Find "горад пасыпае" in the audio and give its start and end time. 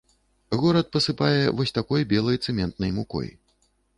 0.61-1.43